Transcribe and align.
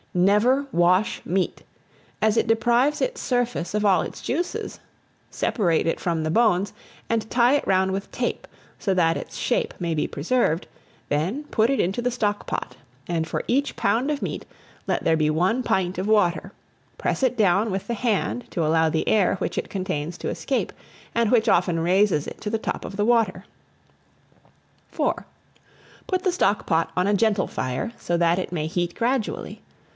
NEVER 0.13 0.65
WASH 0.73 1.21
MEAT, 1.25 1.61
as 2.23 2.35
it 2.35 2.47
deprives 2.47 3.01
its 3.01 3.21
surface 3.21 3.73
of 3.73 3.85
all 3.85 4.01
its 4.01 4.19
juices; 4.19 4.79
separate 5.29 5.87
it 5.87 6.01
from 6.01 6.23
the 6.23 6.31
bones, 6.31 6.73
and 7.07 7.29
tie 7.29 7.53
it 7.53 7.65
round 7.65 7.91
with 7.93 8.11
tape, 8.11 8.45
so 8.79 8.93
that 8.93 9.15
its 9.15 9.37
shape 9.37 9.73
may 9.79 9.93
be 9.93 10.07
preserved, 10.07 10.67
then 11.07 11.45
put 11.45 11.69
it 11.69 11.79
into 11.79 12.01
the 12.01 12.11
stock 12.11 12.45
pot, 12.47 12.75
and 13.07 13.25
for 13.25 13.43
each 13.47 13.75
pound 13.77 14.11
of 14.11 14.21
meat, 14.23 14.43
let 14.87 15.03
there 15.05 15.15
be 15.15 15.29
one 15.29 15.63
pint 15.63 15.97
of 15.97 16.07
water; 16.07 16.51
press 16.97 17.23
it 17.23 17.37
down 17.37 17.71
with 17.71 17.87
the 17.87 17.93
hand, 17.93 18.43
to 18.49 18.65
allow 18.65 18.89
the 18.89 19.07
air, 19.07 19.35
which 19.35 19.57
it 19.57 19.69
contains, 19.69 20.17
to 20.17 20.29
escape, 20.29 20.73
and 21.15 21.31
which 21.31 21.47
often 21.47 21.79
raises 21.79 22.27
it 22.27 22.41
to 22.41 22.49
the 22.49 22.57
top 22.59 22.83
of 22.83 22.97
the 22.97 23.05
water. 23.05 23.45
IV. 24.91 25.23
PUT 26.07 26.23
THE 26.23 26.33
STOCK 26.33 26.65
POT 26.65 26.89
ON 26.97 27.05
A 27.07 27.13
GENTLE 27.13 27.47
FIRE, 27.47 27.93
so 27.97 28.17
that 28.17 28.39
it 28.39 28.51
may 28.51 28.65
heat 28.65 28.93
gradually. 28.95 29.61